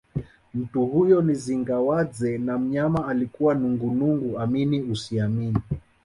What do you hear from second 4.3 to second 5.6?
amini usiamini